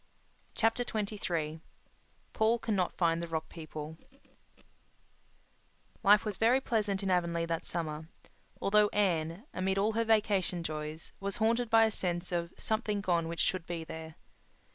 Chapter 0.55 0.81
XXIII 0.81 1.59
Paul 2.33 2.57
Cannot 2.57 2.97
Find 2.97 3.21
the 3.21 3.27
Rock 3.27 3.49
People 3.49 3.99
Life 6.01 6.25
was 6.25 6.37
very 6.37 6.59
pleasant 6.59 7.03
in 7.03 7.11
Avonlea 7.11 7.45
that 7.45 7.67
summer, 7.67 8.09
although 8.59 8.87
Anne, 8.89 9.43
amid 9.53 9.77
all 9.77 9.91
her 9.93 10.03
vacation 10.03 10.63
joys, 10.63 11.13
was 11.19 11.35
haunted 11.35 11.69
by 11.69 11.85
a 11.85 11.91
sense 11.91 12.31
of 12.31 12.51
"something 12.57 12.99
gone 13.01 13.27
which 13.27 13.41
should 13.41 13.67
be 13.67 13.83
there." 13.83 14.15